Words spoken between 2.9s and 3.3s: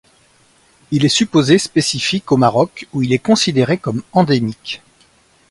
où il est